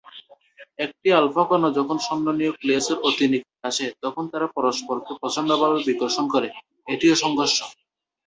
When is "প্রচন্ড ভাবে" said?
5.21-5.77